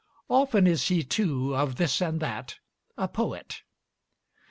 Often 0.31 0.65
is 0.65 0.87
he, 0.87 1.03
too, 1.03 1.55
of 1.55 1.75
this 1.75 2.01
and 2.01 2.19
that 2.21 2.57
a 2.97 3.07
poet! 3.07 3.61